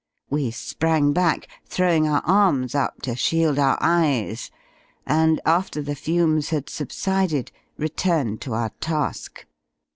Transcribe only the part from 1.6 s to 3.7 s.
throwing our arms up to shield